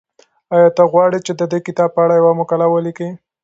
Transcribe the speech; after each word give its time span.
ایا 0.53 0.69
ته 0.75 0.83
غواړې 0.91 1.19
چې 1.25 1.31
د 1.39 1.41
دې 1.51 1.59
کتاب 1.67 1.89
په 1.93 1.99
اړه 2.05 2.13
یوه 2.19 2.31
مقاله 2.39 2.65
ولیکې؟ 2.69 3.09